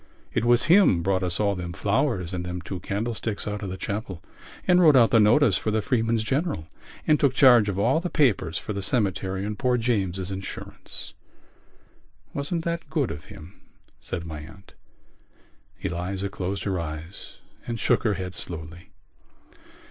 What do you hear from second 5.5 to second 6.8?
for the Freeman's General